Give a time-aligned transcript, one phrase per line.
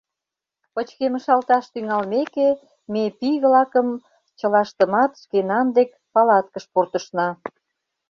[0.73, 2.49] Пычкемышалташ тӱҥалмеке,
[2.93, 3.87] ме пий-влакым
[4.39, 7.27] чылаштымат шкенан дек палаткыш пуртышна.